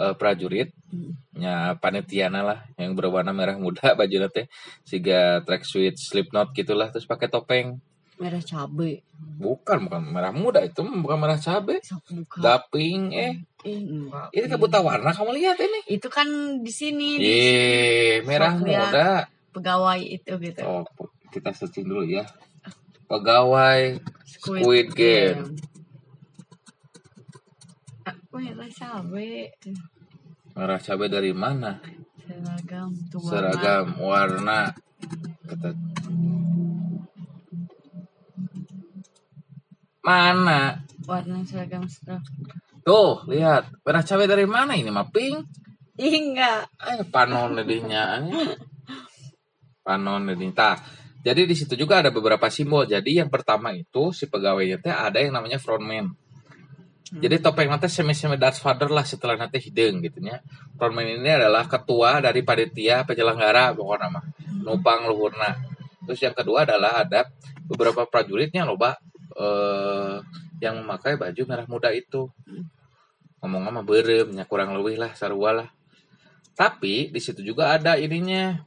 eh, 0.00 0.14
prajurit, 0.16 0.72
Hmm. 0.94 1.10
nya 1.34 1.74
panitiana 1.82 2.40
lah, 2.46 2.58
yang 2.78 2.94
berwarna 2.94 3.34
merah 3.34 3.58
muda 3.58 3.92
baju 3.98 4.30
teh, 4.30 4.46
siga 4.86 5.42
tracksuit 5.42 5.98
Slipknot 5.98 6.54
gitulah, 6.54 6.88
terus 6.94 7.04
pakai 7.04 7.26
topeng. 7.26 7.82
Merah 8.16 8.42
cabe 8.42 9.02
Bukan, 9.34 9.88
bukan 9.90 10.02
merah 10.14 10.30
muda 10.30 10.60
itu, 10.62 10.84
bukan 10.84 11.18
merah 11.18 11.34
cabe, 11.34 11.82
daping, 12.38 13.10
eh, 13.10 13.34
Ih, 13.66 13.82
enggak. 13.82 14.30
ini 14.30 14.46
kan 14.46 14.58
buta 14.60 14.78
warna 14.78 15.10
kamu 15.10 15.32
lihat 15.34 15.56
ini. 15.58 15.80
itu 15.90 16.06
kan 16.06 16.28
di 16.62 16.70
sini 16.70 17.18
di 17.18 17.26
Ye, 17.26 18.22
merah 18.22 18.54
muda. 18.54 19.26
pegawai 19.50 19.98
itu 19.98 20.32
gitu 20.38 20.60
Oh, 20.62 20.82
kita 21.30 21.50
searching 21.50 21.86
dulu 21.86 22.06
ya. 22.06 22.22
Pegawai 23.10 23.98
Squid 24.26 24.94
Game. 24.94 25.54
Ah, 28.04 28.14
merah 28.30 28.70
cabe 28.70 29.50
merah 30.54 30.78
cabe 30.78 31.04
dari 31.10 31.32
mana? 31.34 31.80
seragam 32.24 32.88
tuh 33.10 33.20
warna. 33.20 33.30
Seragam 33.52 33.86
warna. 34.00 34.60
Kata 35.44 35.70
Mana? 40.04 40.84
warna 41.04 41.40
seragam 41.44 41.84
seragam 41.88 42.20
Tuh, 42.84 43.24
lihat. 43.32 43.72
Merah 43.80 44.04
cabai 44.04 44.28
dari 44.28 44.44
mana 44.44 44.76
ini 44.76 44.92
mah 44.92 45.08
pink? 45.08 45.48
Ih, 45.96 46.12
enggak 46.20 46.68
Eh, 46.84 47.00
panon 47.08 47.56
dedinya. 47.56 48.20
Panon 49.80 50.28
dedinya. 50.28 50.52
Tah, 50.52 50.76
jadi 51.24 51.48
di 51.48 51.56
situ 51.56 51.80
juga 51.80 52.04
ada 52.04 52.12
beberapa 52.12 52.44
simbol. 52.52 52.84
Jadi 52.84 53.24
yang 53.24 53.32
pertama 53.32 53.72
itu 53.72 54.12
si 54.12 54.28
pegawainya 54.28 54.84
teh 54.84 54.92
ada 54.92 55.16
yang 55.16 55.32
namanya 55.32 55.56
frontman. 55.56 56.12
Jadi 57.14 57.40
topeng 57.40 57.72
nanti 57.72 57.88
semi-semi 57.88 58.36
Darth 58.36 58.60
Vader 58.60 58.90
lah 58.92 59.06
setelah 59.08 59.40
nanti 59.40 59.56
hidung 59.64 60.04
gitu 60.04 60.20
ya. 60.20 60.44
Frontman 60.76 61.08
ini 61.08 61.30
adalah 61.32 61.64
ketua 61.64 62.20
dari 62.20 62.44
panitia 62.44 63.08
penyelenggara 63.08 63.72
pokoknya 63.72 64.08
mah. 64.12 64.24
Nupang 64.60 65.08
luhurna. 65.08 65.56
Terus 66.04 66.20
yang 66.20 66.36
kedua 66.36 66.68
adalah 66.68 67.00
ada 67.00 67.24
beberapa 67.64 68.04
prajuritnya 68.04 68.68
loh, 68.68 68.76
Pak. 68.76 69.13
Eh, 69.34 70.16
yang 70.62 70.86
memakai 70.86 71.18
baju 71.18 71.42
merah 71.50 71.66
muda 71.66 71.90
itu. 71.90 72.30
Ngomong 73.42 73.66
sama 73.66 73.82
berem, 73.82 74.30
ya 74.30 74.46
kurang 74.46 74.78
lebih 74.78 74.96
lah 75.02 75.12
sarua 75.18 75.50
lah. 75.50 75.68
Tapi 76.54 77.10
di 77.10 77.20
situ 77.20 77.42
juga 77.42 77.74
ada 77.74 77.98
ininya. 77.98 78.62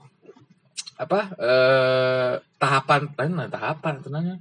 Apa 1.00 1.20
eh 1.40 2.34
tahapan 2.60 3.02
nah, 3.32 3.48
tahapan 3.48 3.96
tenangnya. 4.04 4.38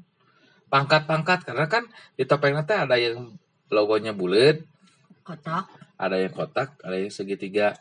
Pangkat-pangkat 0.67 1.47
karena 1.47 1.71
kan 1.71 1.87
di 2.19 2.27
topeng 2.27 2.59
nanti 2.59 2.75
ada 2.75 2.99
yang 2.99 3.39
logonya 3.71 4.11
bulat. 4.11 4.67
Kotak. 5.23 5.71
Ada 5.95 6.27
yang 6.27 6.35
kotak 6.35 6.83
ada 6.83 6.97
yang 6.99 7.15
segitiga. 7.15 7.79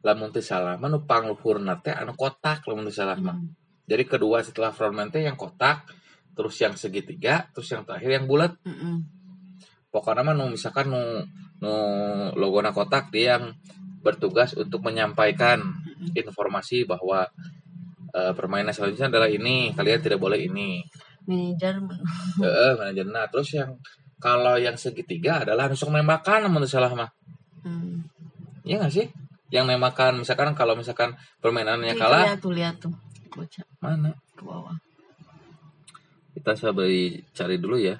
Lamun 0.00 0.32
teu 0.32 0.40
salah 0.40 0.80
mah 0.80 0.88
nu 0.88 1.04
pangluhurna 1.04 1.80
teh 1.84 1.92
anu 1.92 2.16
kotak 2.16 2.64
lamun 2.64 2.88
teu 2.88 2.96
salah 2.96 3.16
mah 3.20 3.36
Hmm. 3.36 3.52
jadi 3.88 4.04
kedua 4.04 4.40
setelah 4.44 4.72
frontman 4.72 5.08
teh 5.08 5.24
yang 5.24 5.36
kotak 5.36 5.88
terus 6.34 6.58
yang 6.58 6.74
segitiga 6.74 7.46
terus 7.54 7.70
yang 7.70 7.86
terakhir 7.86 8.10
yang 8.22 8.26
bulat. 8.26 8.52
Mm-mm. 8.66 9.06
pokoknya 9.94 10.26
mah 10.26 10.34
nu 10.34 10.50
misalkan 10.50 10.90
nu 10.90 11.22
nu 11.62 11.72
logona 12.34 12.74
kotak 12.74 13.14
dia 13.14 13.38
yang 13.38 13.54
bertugas 14.02 14.52
untuk 14.58 14.82
menyampaikan 14.82 15.62
informasi 16.12 16.82
bahwa 16.84 17.24
eh, 18.10 18.32
permainan 18.34 18.74
selanjutnya 18.74 19.08
adalah 19.08 19.30
ini 19.30 19.70
kalian 19.72 20.02
tidak 20.02 20.18
boleh 20.20 20.42
ini. 20.44 20.82
Manajer. 21.24 21.80
Men- 21.80 22.02
Heeh, 22.42 22.70
manajerna 22.76 23.30
terus 23.32 23.54
yang 23.56 23.78
kalau 24.20 24.58
yang 24.60 24.74
segitiga 24.76 25.46
adalah 25.46 25.70
langsung 25.70 25.94
nembakan 25.94 26.50
teu 26.50 26.68
salah 26.68 26.92
mah. 26.92 27.10
Hmm. 27.64 28.04
Iya 28.66 28.82
gak 28.84 28.92
sih? 28.92 29.06
Yang 29.48 29.76
nemakan 29.76 30.20
misalkan 30.24 30.52
kalau 30.58 30.74
misalkan 30.74 31.14
permainannya 31.40 31.94
Itu 31.94 32.02
kalah. 32.02 32.24
lihat 32.28 32.40
tuh 32.42 32.52
lihat 32.52 32.74
tuh 32.82 32.92
baca 33.30 33.62
mana? 33.80 34.10
ke 34.34 34.42
bawah 34.42 34.74
Kita 36.44 36.52
coba 36.60 36.84
cari 37.32 37.56
dulu 37.56 37.80
ya. 37.80 37.96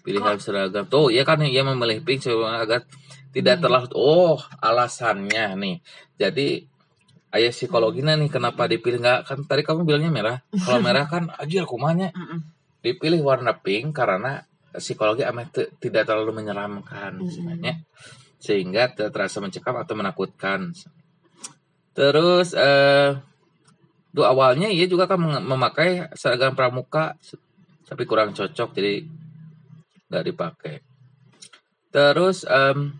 Pilihan 0.00 0.40
seragam. 0.40 0.88
Tuh, 0.88 1.12
ya 1.12 1.28
kan 1.28 1.44
ia 1.44 1.60
memilih 1.60 2.00
pink 2.00 2.24
agar 2.32 2.88
tidak 3.36 3.60
terlalu 3.60 3.92
oh, 3.92 4.40
alasannya 4.64 5.60
nih. 5.60 5.76
Jadi 6.16 6.64
ayah 7.36 7.52
psikologinya 7.52 8.16
nih 8.16 8.32
kenapa 8.32 8.64
dipilih 8.64 9.04
nggak 9.04 9.20
kan 9.28 9.38
tadi 9.44 9.60
kamu 9.60 9.84
bilangnya 9.84 10.08
merah. 10.08 10.38
Kalau 10.48 10.80
merah 10.88 11.04
kan 11.04 11.28
aja 11.36 11.68
Mm-mm. 11.68 12.38
dipilih 12.80 13.20
warna 13.20 13.52
pink 13.60 13.92
karena 13.92 14.48
psikologi 14.72 15.22
amat 15.28 15.76
tidak 15.76 16.08
terlalu 16.08 16.40
menyeramkan 16.40 17.20
Mm-mm. 17.20 17.28
sebenarnya 17.28 17.84
sehingga 18.42 18.90
terasa 18.90 19.38
mencekam 19.38 19.78
atau 19.78 19.94
menakutkan 19.94 20.74
terus 21.94 22.58
eh 22.58 23.14
tuh 24.12 24.28
awalnya 24.28 24.68
ia 24.68 24.84
juga 24.84 25.08
kan 25.08 25.18
memakai 25.20 26.12
seragam 26.12 26.52
pramuka 26.52 27.16
tapi 27.88 28.04
kurang 28.04 28.36
cocok 28.36 28.70
jadi 28.76 29.04
nggak 30.12 30.24
dipakai 30.28 30.74
terus 31.92 32.44
em, 32.44 32.92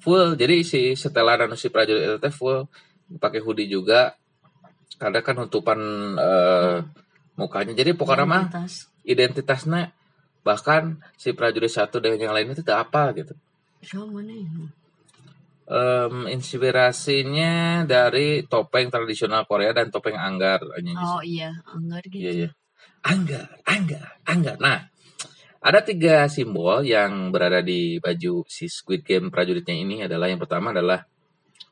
full 0.00 0.36
jadi 0.36 0.64
si 0.64 0.96
setelan 0.96 1.48
dan 1.48 1.56
si 1.56 1.68
prajurit 1.68 2.16
itu 2.16 2.30
full 2.32 2.68
pakai 3.20 3.40
hoodie 3.44 3.68
juga 3.68 4.16
karena 4.96 5.20
kan 5.20 5.36
nutupan 5.36 5.80
eh, 6.16 6.78
mukanya 7.36 7.72
jadi 7.76 7.92
pokoknya 7.96 8.24
mah 8.28 8.44
Identitas. 8.48 8.72
identitasnya 9.04 9.82
bahkan 10.42 11.00
si 11.16 11.32
prajurit 11.36 11.70
satu 11.70 12.00
dengan 12.00 12.18
yang 12.28 12.34
lain 12.36 12.52
itu 12.52 12.64
tidak 12.64 12.88
apa 12.90 13.12
gitu 13.16 13.34
Siapa 13.82 14.20
nih? 14.22 14.46
Em, 15.72 16.28
inspirasinya 16.28 17.88
dari 17.88 18.44
topeng 18.44 18.92
tradisional 18.92 19.48
Korea 19.48 19.72
dan 19.72 19.88
topeng 19.88 20.20
anggar 20.20 20.60
Oh 21.00 21.24
iya, 21.24 21.48
anggar 21.64 22.04
gitu. 22.04 22.20
iya. 22.20 22.32
Iya 22.32 22.50
anggar 23.02 23.58
anggar 23.66 24.20
anggar. 24.24 24.56
Nah 24.62 24.86
ada 25.62 25.80
tiga 25.82 26.26
simbol 26.26 26.82
yang 26.82 27.30
berada 27.30 27.62
di 27.62 27.98
baju 28.02 28.42
si 28.46 28.66
Squid 28.66 29.02
Game 29.06 29.30
prajuritnya 29.30 29.74
ini. 29.74 30.02
Adalah 30.06 30.30
yang 30.30 30.38
pertama 30.42 30.70
adalah 30.74 31.06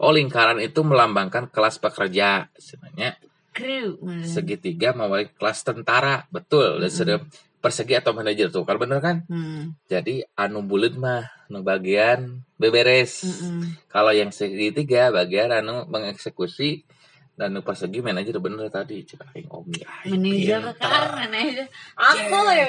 oh 0.02 0.12
lingkaran 0.14 0.58
itu 0.62 0.82
melambangkan 0.82 1.50
kelas 1.50 1.78
pekerja. 1.78 2.50
Sebenarnya 2.58 3.18
Kru. 3.50 3.98
segitiga 4.22 4.94
mewakili 4.94 5.34
kelas 5.34 5.66
tentara. 5.66 6.26
Betul 6.30 6.82
dan 6.82 6.90
Mm-mm. 6.90 6.98
sedep 6.98 7.20
persegi 7.60 7.92
atau 7.92 8.16
manajer 8.16 8.48
tuh 8.48 8.64
kan 8.64 8.80
bener 8.80 8.98
kan 8.98 9.16
Hmm. 9.28 9.76
jadi 9.84 10.24
anu 10.34 10.64
bulut 10.64 10.96
mah 10.96 11.28
nu 11.46 11.60
bagian 11.60 12.40
beberes 12.56 13.20
Mm-mm. 13.22 13.84
kalau 13.86 14.10
yang 14.10 14.32
segitiga 14.32 15.12
bagian 15.12 15.52
anu 15.52 15.84
mengeksekusi 15.84 16.88
dan 17.36 17.52
nu 17.52 17.60
persegi 17.60 18.00
manajer 18.00 18.36
bener 18.36 18.68
tadi 18.68 19.04
cek 19.04 19.32
aing 19.32 19.48
om 19.48 19.64
ya 19.72 19.88
Manajer 20.08 20.60
kan, 20.76 21.24
manajer. 21.24 21.66
Aku 21.96 22.36
ya. 22.52 22.66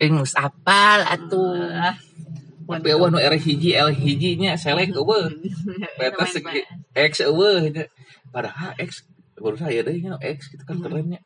Aing 0.00 0.12
geus 0.20 0.36
apal 0.36 1.00
atuh 1.04 1.68
tapi 2.62 2.88
eueuh 2.88 3.08
nu 3.08 3.18
R 3.18 3.34
hiji 3.36 3.76
L 3.76 3.92
hiji 3.92 4.40
nya 4.40 4.56
selek 4.56 4.92
eueuh 4.96 5.28
Peta 6.00 6.24
segi 6.24 6.60
X 6.92 7.20
eueuh. 7.24 7.68
Padahal 8.28 8.72
X 8.80 9.04
baru 9.36 9.58
saya 9.58 9.84
deh 9.84 9.96
nya 9.96 10.16
X 10.20 10.48
gitu 10.48 10.64
kan 10.64 10.80
Hmm. 10.80 10.84
kerennya. 10.84 11.20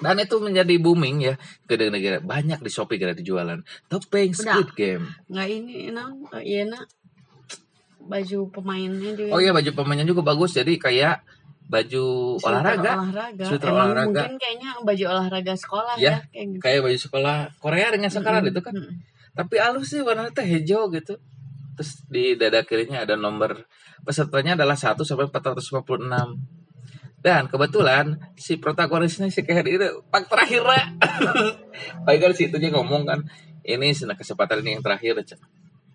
Dan 0.00 0.16
itu 0.18 0.36
menjadi 0.40 0.74
booming 0.80 1.16
ya 1.22 1.34
ke 1.68 1.76
negara 1.76 2.18
banyak 2.18 2.58
di 2.64 2.70
Shopee 2.72 2.96
gara 2.96 3.12
dijualan. 3.12 3.60
Topeng 3.86 4.32
Squid 4.32 4.72
Game. 4.74 5.04
Nggak 5.28 5.48
ini, 5.48 5.92
nang, 5.92 6.24
iya 6.40 6.64
nak. 6.66 6.88
Baju 8.04 8.52
pemainnya 8.52 9.16
juga. 9.16 9.32
Oh 9.32 9.40
iya 9.40 9.52
baju 9.52 9.70
pemainnya 9.72 10.04
juga 10.04 10.20
bagus 10.24 10.52
jadi 10.56 10.76
kayak 10.76 11.24
baju 11.64 12.36
olahraga 12.44 12.92
olahraga. 13.00 13.44
Emang 13.48 13.72
olahraga. 13.72 14.04
mungkin 14.12 14.36
kayaknya 14.36 14.70
baju 14.84 15.04
olahraga 15.08 15.54
sekolah 15.56 15.94
Ya, 15.96 16.04
ya, 16.04 16.16
kayak 16.28 16.46
gitu. 16.52 16.60
kayak 16.60 16.80
baju 16.84 16.98
sekolah 17.00 17.36
Korea 17.56 17.88
dengan 17.88 18.10
sekarang 18.12 18.42
Mm-mm. 18.44 18.52
itu 18.52 18.60
kan. 18.60 18.74
Mm-mm. 18.76 18.94
Tapi 19.34 19.54
halus 19.58 19.88
sih 19.88 20.00
warnanya 20.04 20.30
teh 20.36 20.44
hijau 20.44 20.92
gitu. 20.92 21.16
Terus 21.74 21.90
di 22.06 22.36
dada 22.36 22.62
kirinya 22.62 23.02
ada 23.02 23.16
nomor 23.16 23.64
pesertanya 24.04 24.54
adalah 24.54 24.76
1 24.76 25.00
sampai 25.02 25.26
456. 25.26 26.63
Dan 27.24 27.48
kebetulan 27.48 28.20
si 28.36 28.60
protagonisnya 28.60 29.32
si 29.32 29.40
Keher 29.40 29.64
ini 29.64 29.80
pak 30.12 30.28
terakhir 30.28 30.60
lah. 30.60 30.84
Baik 32.04 32.20
kan 32.20 32.32
si 32.36 32.52
itunya 32.52 32.68
ngomong 32.68 33.08
kan, 33.08 33.24
ini 33.64 33.96
kesempatan 34.12 34.60
ini 34.60 34.76
yang 34.76 34.84
terakhir 34.84 35.24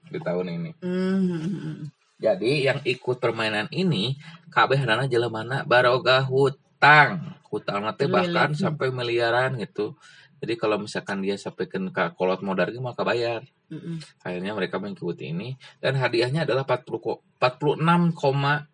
di 0.09 0.17
tahun 0.17 0.57
ini. 0.57 0.71
Hmm. 0.81 1.93
Jadi 2.17 2.65
yang 2.65 2.81
ikut 2.81 3.21
permainan 3.21 3.69
ini 3.69 4.17
kabeh 4.49 4.81
adalah 4.81 5.05
jelemana 5.05 5.61
baroga 5.69 6.25
hutang. 6.25 7.37
Hutang 7.45 7.85
nanti 7.85 8.09
bahkan 8.09 8.57
sampai 8.57 8.89
miliaran 8.89 9.53
gitu. 9.61 9.93
Jadi 10.41 10.57
kalau 10.57 10.81
misalkan 10.81 11.21
dia 11.21 11.37
sampai 11.37 11.69
ke 11.69 11.77
kolot 12.17 12.41
modal 12.41 12.73
maka 12.81 13.05
bayar. 13.05 13.45
Mm-mm. 13.69 14.01
Akhirnya 14.25 14.57
mereka 14.57 14.81
mengikuti 14.81 15.29
ini 15.29 15.53
dan 15.77 15.93
hadiahnya 15.93 16.49
adalah 16.49 16.65
40 16.65 16.97
ko- 16.97 17.21
46, 17.37 18.17
koma 18.17 18.65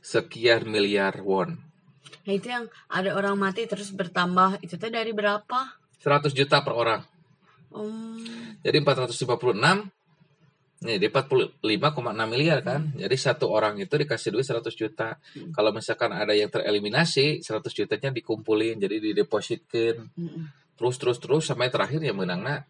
sekian 0.00 0.68
miliar 0.70 1.18
won. 1.22 1.58
Nah 2.22 2.32
itu 2.32 2.48
yang 2.50 2.70
ada 2.86 3.18
orang 3.18 3.34
mati 3.34 3.66
terus 3.66 3.90
bertambah 3.90 4.62
itu 4.62 4.78
teh 4.78 4.90
dari 4.90 5.10
berapa? 5.10 5.74
100 6.02 6.34
juta 6.34 6.62
per 6.62 6.74
orang. 6.74 7.02
Um, 7.72 8.18
Jadi 8.62 8.78
456 8.84 9.90
Nih, 10.82 10.98
dia 10.98 11.14
45,6 11.14 11.62
miliar 12.26 12.58
kan. 12.66 12.90
Jadi 12.98 13.14
satu 13.14 13.46
orang 13.54 13.78
itu 13.78 13.94
dikasih 13.94 14.34
duit 14.34 14.42
100 14.42 14.66
juta. 14.74 15.14
Kalau 15.54 15.70
misalkan 15.70 16.10
ada 16.10 16.34
yang 16.34 16.50
tereliminasi, 16.50 17.38
100 17.38 17.70
jutanya 17.70 18.10
dikumpulin, 18.10 18.82
jadi 18.82 18.98
didepositkan. 18.98 20.10
mm-mm. 20.18 20.44
Terus 20.74 20.98
terus 20.98 21.18
terus 21.22 21.46
sampai 21.46 21.70
terakhir 21.70 22.02
ya 22.02 22.10
menangnya 22.10 22.66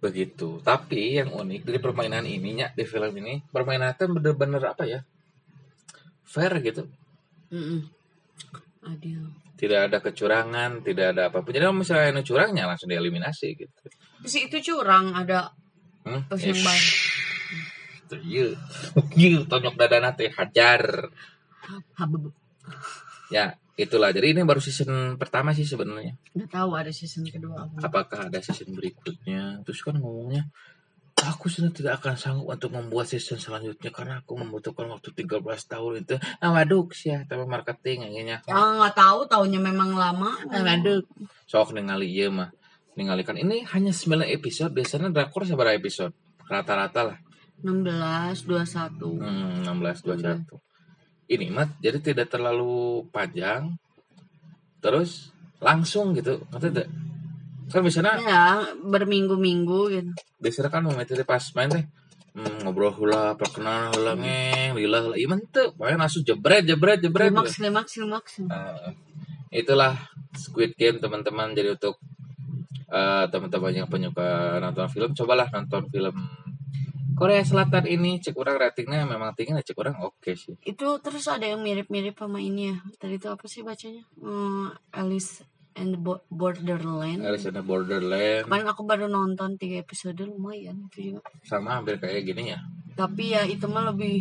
begitu. 0.00 0.64
Tapi 0.64 1.20
yang 1.20 1.36
unik 1.36 1.68
dari 1.68 1.76
permainan 1.76 2.24
ininya 2.24 2.72
di 2.72 2.88
film 2.88 3.12
ini, 3.20 3.44
permainan 3.52 3.92
itu 3.92 4.08
bener-bener 4.08 4.62
apa 4.64 4.88
ya? 4.88 5.04
Fair 6.30 6.52
gitu. 6.62 6.86
Mm-mm. 7.50 7.90
Adil. 8.86 9.26
Tidak 9.58 9.80
ada 9.90 9.98
kecurangan, 9.98 10.80
tidak 10.86 11.12
ada 11.18 11.28
apa 11.28 11.42
pun. 11.42 11.50
Jadi 11.52 11.66
kalau 11.66 11.82
misalnya 11.82 12.14
yang 12.14 12.24
curangnya 12.24 12.64
langsung 12.70 12.88
dieliminasi 12.88 13.58
gitu. 13.58 13.76
Terus 14.24 14.36
itu 14.38 14.56
curang 14.72 15.12
ada 15.12 15.52
Hmm? 16.04 16.24
Terus 16.32 16.42
yang 16.48 16.58
Ish. 16.58 16.66
baik. 16.66 16.86
Iya, 18.10 18.46
iya, 19.14 19.38
tonyok 19.50 19.74
dadana 19.78 20.10
teh 20.18 20.32
hajar. 20.34 21.12
Ya, 23.30 23.54
itulah. 23.78 24.10
Jadi 24.10 24.34
ini 24.34 24.42
baru 24.42 24.58
season 24.58 25.14
pertama 25.14 25.54
sih 25.54 25.62
sebenarnya. 25.62 26.18
Nggak 26.34 26.50
tahu 26.50 26.70
ada 26.74 26.90
season 26.90 27.22
kedua 27.28 27.70
apa. 27.70 27.86
Apakah 27.86 28.20
ada 28.26 28.42
season 28.42 28.74
berikutnya? 28.74 29.62
Terus 29.62 29.80
kan 29.86 29.94
ngomongnya, 30.02 30.50
aku 31.26 31.50
sudah 31.50 31.68
tidak 31.74 32.00
akan 32.00 32.14
sanggup 32.16 32.48
untuk 32.54 32.70
membuat 32.72 33.10
season 33.10 33.36
selanjutnya 33.36 33.90
karena 33.92 34.14
aku 34.22 34.38
membutuhkan 34.38 34.88
waktu 34.88 35.12
13 35.12 35.42
tahun 35.42 35.92
itu. 36.06 36.16
Ah, 36.40 36.54
waduh 36.54 36.86
sih 36.94 37.12
ya, 37.12 37.26
tapi 37.28 37.44
marketing 37.44 38.08
kayaknya. 38.08 38.38
Ya 38.46 38.54
nggak 38.54 38.94
tahu 38.96 39.26
tahunya 39.26 39.60
memang 39.60 39.92
lama. 39.92 40.38
Ah, 40.48 40.62
waduh. 40.62 41.02
Sok 41.44 41.76
ningali 41.76 42.08
iya 42.08 42.30
mah. 42.30 42.48
Ninggalikan 42.94 43.36
ini 43.36 43.66
hanya 43.70 43.92
9 43.92 44.28
episode, 44.28 44.72
biasanya 44.72 45.10
drakor 45.10 45.44
seberapa 45.44 45.74
episode? 45.74 46.14
Rata-rata 46.46 47.14
lah. 47.14 47.18
16 47.60 48.48
21. 48.48 49.20
Hmm, 49.20 49.66
16 49.66 50.04
21. 50.04 50.60
Ini 51.30 51.46
mah 51.52 51.68
jadi 51.78 51.98
tidak 52.02 52.32
terlalu 52.32 53.06
panjang. 53.12 53.78
Terus 54.80 55.30
langsung 55.60 56.16
gitu. 56.16 56.42
Ngerti 56.50 56.68
tidak? 56.72 56.88
Kan 57.70 57.80
biasanya 57.80 58.12
Ya, 58.20 58.42
berminggu-minggu 58.82 59.80
gitu. 59.90 60.10
biasanya 60.42 60.68
kan 60.68 60.82
metode 60.84 61.22
pas 61.22 61.42
main 61.54 61.70
teh 61.70 61.84
hmm, 62.34 62.66
ngobrol 62.66 62.90
hula 62.90 63.34
perkenalan 63.34 63.94
hula 63.94 64.12
ngeng 64.18 64.74
lila 64.74 64.98
hula 65.06 65.14
iya 65.14 65.30
tuh. 65.48 65.70
Main 65.78 65.96
langsung 65.96 66.22
jebret 66.22 66.66
jebret 66.66 66.98
jebret 66.98 67.30
Klimaks, 67.30 67.56
klimaks, 67.56 67.92
klimaks. 67.94 68.32
Nah, 68.42 68.90
itulah 69.50 69.94
Squid 70.34 70.74
Game 70.74 70.98
teman-teman. 70.98 71.54
Jadi 71.54 71.74
untuk 71.74 71.98
eh, 72.90 73.24
teman-teman 73.30 73.72
yang 73.72 73.86
penyuka 73.86 74.58
nonton 74.58 74.86
film 74.90 75.10
cobalah 75.14 75.46
nonton 75.50 75.86
film 75.88 76.16
Korea 77.14 77.44
Selatan 77.44 77.84
ini. 77.84 78.16
Cek 78.16 78.32
orang 78.34 78.56
ratingnya 78.56 79.04
memang 79.04 79.36
tinggi 79.36 79.52
nah, 79.52 79.60
cek 79.60 79.76
orang 79.76 80.00
oke 80.00 80.32
sih. 80.32 80.56
Itu 80.64 80.98
terus 81.04 81.28
ada 81.28 81.44
yang 81.44 81.60
mirip-mirip 81.60 82.16
sama 82.16 82.40
ini 82.40 82.72
ya. 82.72 82.76
Tadi 82.96 83.20
itu 83.20 83.28
apa 83.28 83.44
sih 83.44 83.60
bacanya? 83.60 84.02
Hmm, 84.16 84.72
Alice 84.90 85.44
and 85.80 85.90
the 85.90 85.98
Bo- 85.98 86.20
Borderland. 86.28 87.24
Alice 87.24 87.44
in 87.44 87.56
the 87.56 87.60
Borderland 87.60 88.44
Kemarin 88.44 88.68
aku 88.68 88.84
baru 88.84 89.08
nonton 89.08 89.56
tiga 89.56 89.80
episode 89.80 90.20
lumayan 90.20 90.84
itu 90.86 91.16
juga. 91.16 91.24
sama 91.42 91.74
hampir 91.74 91.96
kayak 91.96 92.22
gini 92.22 92.52
ya 92.52 92.60
Tapi 92.92 93.32
ya 93.32 93.42
itu 93.44 93.64
mah 93.64 93.88
lebih 93.88 94.20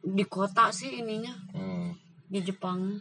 di 0.00 0.24
kota 0.24 0.70
sih 0.70 0.96
ininya 0.96 1.34
Hmm. 1.50 1.90
di 2.26 2.40
Jepang. 2.40 2.98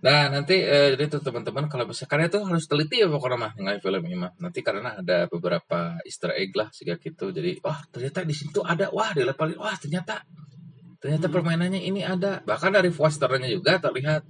Nah 0.00 0.28
nanti 0.28 0.56
eh, 0.56 0.94
jadi 0.94 1.06
tuh 1.08 1.20
teman-teman 1.20 1.66
kalau 1.66 1.84
misalkan 1.84 2.22
itu 2.22 2.40
harus 2.40 2.64
teliti 2.64 2.98
ya 2.98 3.06
pokoknya 3.06 3.36
mah 3.38 3.52
nilai 3.54 3.78
film 3.78 4.00
ini 4.02 4.16
mah 4.16 4.32
nanti 4.36 4.60
karena 4.60 4.96
ada 4.96 5.24
beberapa 5.26 6.00
Easter 6.02 6.32
egg 6.32 6.50
lah 6.52 6.68
sehingga 6.70 6.96
gitu 6.96 7.28
jadi 7.28 7.60
wah 7.60 7.78
ternyata 7.86 8.22
di 8.22 8.32
situ 8.32 8.60
ada 8.62 8.88
wah 8.88 9.12
dilepalin 9.12 9.56
wah 9.56 9.76
ternyata 9.76 10.24
ternyata 10.98 11.28
Hmm. 11.28 11.34
permainannya 11.34 11.80
ini 11.80 12.00
ada 12.00 12.40
bahkan 12.42 12.72
dari 12.72 12.88
posternya 12.88 13.46
juga 13.46 13.76
terlihat 13.78 14.24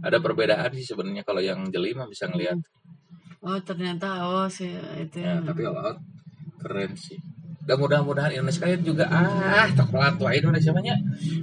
ada 0.00 0.16
perbedaan 0.18 0.70
sih 0.72 0.84
sebenarnya 0.84 1.22
kalau 1.22 1.40
yang 1.40 1.64
jeli 1.68 1.92
mah 1.92 2.06
bisa 2.06 2.26
ngelihat 2.26 2.56
Oh 3.40 3.56
ternyata 3.60 4.20
oh 4.20 4.44
sih 4.46 4.68
itu. 5.00 5.16
ya 5.16 5.40
tapi 5.40 5.64
all 5.64 5.76
out 5.76 5.98
keren 6.60 6.92
sih 6.92 7.16
dan 7.64 7.76
mudah-mudahan 7.76 8.32
Indonesia 8.34 8.60
kalian 8.60 8.82
juga 8.82 9.04
ah 9.08 9.64
coklat 9.70 10.16
wah 10.16 10.32
Indonesia 10.32 10.72
banyak 10.72 10.98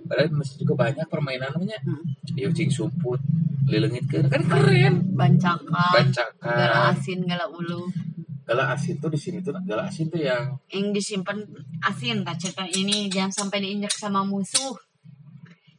padahal 0.05 0.29
Indonesia 0.29 0.55
juga 0.57 0.73
banyak 0.77 1.05
permainan 1.07 1.49
namanya 1.53 1.77
Hmm. 1.81 2.03
ya 2.37 2.49
cing 2.51 2.69
sumput 2.69 3.17
lilengit 3.65 4.05
kan 4.07 4.29
kan 4.29 4.43
keren 4.45 4.95
Bancakan. 5.17 5.65
Gala 5.65 5.89
bancakan 5.97 6.93
asin, 6.93 7.19
gala 7.25 7.45
ulu. 7.49 7.89
Gala 8.45 8.71
asin 8.71 8.95
tuh 8.95 9.09
di 9.09 9.19
sini 9.19 9.41
tuh 9.41 9.51
gala 9.65 9.89
asin 9.89 10.07
tuh 10.07 10.21
yang 10.21 10.53
Yang 10.69 10.85
disimpan 10.95 11.41
asin 11.81 12.21
tak 12.21 12.37
cerita 12.37 12.63
ini 12.63 13.09
jangan 13.09 13.33
sampai 13.33 13.59
diinjak 13.59 13.91
sama 13.91 14.21
musuh. 14.23 14.77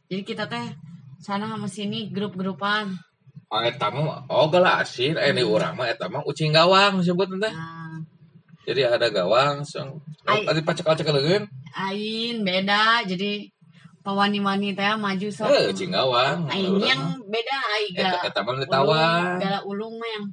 Jadi 0.05 0.21
kita 0.21 0.45
teh 0.45 0.67
sana 1.19 1.45
sama 1.45 1.67
sini 1.67 2.09
grup-grupan. 2.09 2.95
oh 3.47 3.61
eta 3.61 3.89
mah 3.89 4.23
oh 4.27 4.47
gala 4.47 4.79
asin 4.79 5.13
eh 5.13 5.29
ini 5.29 5.41
orang 5.41 5.73
mah 5.73 5.85
eta 5.85 6.05
mah 6.05 6.21
ucing 6.23 6.49
gawang 6.49 6.97
disebut 6.97 7.27
teh. 7.35 7.49
Nah, 7.49 7.97
Jadi 8.61 8.85
ada 8.85 9.09
gawang 9.09 9.61
sing 9.63 9.89
Ai. 10.23 10.45
tadi 10.45 10.61
pacekal 10.61 10.93
cekaleun 10.93 11.43
Ain 11.71 12.35
beda 12.41 13.01
jadi 13.03 13.49
pawani-wani 13.99 14.71
teh 14.71 14.85
maju 14.95 15.27
sok. 15.27 15.49
eh 15.49 15.67
ucing 15.67 15.89
gawang. 15.89 16.45
Ini 16.47 16.87
yang 16.87 17.01
beda 17.25 17.57
ai 17.67 17.85
eta 17.89 18.05
gala 18.05 18.19
eta 18.23 18.39
mah 18.39 18.47
ulung, 18.47 18.61
ditawang. 18.61 19.25
gala 19.39 19.59
ulung 19.65 19.93
mah 19.97 20.09
yang 20.09 20.25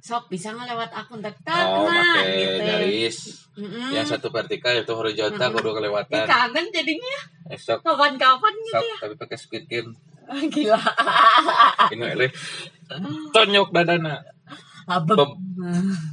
sok 0.00 0.30
bisa 0.30 0.48
nggak 0.50 0.70
lewat 0.70 0.90
akun 0.94 1.18
tak 1.18 1.34
Oh, 1.44 1.84
nah 1.84 2.22
gitu. 2.24 2.62
garis. 2.62 3.16
Mm-mm. 3.52 3.90
Yang 3.90 4.06
satu 4.14 4.30
vertikal 4.30 4.72
itu 4.72 4.92
horizontal 4.92 5.50
Mm-mm. 5.50 5.56
kudu 5.58 5.70
kelewatan. 5.76 6.24
kangen 6.24 6.66
jadinya 6.70 7.16
Esok 7.46 7.82
kapan-kapan 7.82 8.52
gitu 8.56 8.72
sok 8.72 8.82
ya. 8.82 8.96
tapi 9.02 9.14
pakai 9.16 9.36
squid 9.36 9.64
game. 9.66 9.90
Gila. 10.26 10.80
Ini 11.94 12.04
eleh. 12.14 12.30
Tonyok 13.34 13.68
dadana. 13.70 14.22
Beb. 14.86 15.30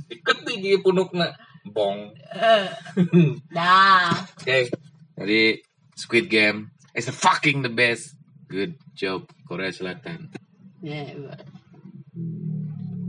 Iket 0.10 0.38
tinggi 0.46 0.82
punukna. 0.82 1.34
Bong. 1.64 2.12
Dah. 3.58 4.12
Oke. 4.36 4.68
Jadi 5.14 5.42
Squid 5.96 6.28
Game 6.28 6.74
is 6.98 7.08
the 7.08 7.16
fucking 7.16 7.62
the 7.62 7.72
best. 7.72 8.18
Good 8.50 8.78
job 8.94 9.30
Korea 9.48 9.74
Selatan. 9.74 10.30
Ya, 10.84 11.10